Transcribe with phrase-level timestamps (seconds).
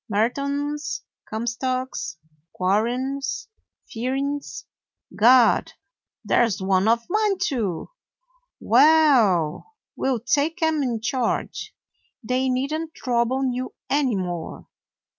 [0.09, 2.17] Merton's, Comstock's,
[2.53, 3.47] Quarren's,
[3.87, 4.65] Fearings'—
[5.15, 5.73] Gad!
[6.25, 7.91] there 's one of mine, too.
[8.59, 11.75] Well, we 'll take 'em in charge.
[12.23, 14.67] They need n't trouble you any more.